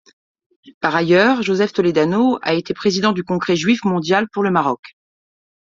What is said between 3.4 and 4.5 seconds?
juif mondial pour le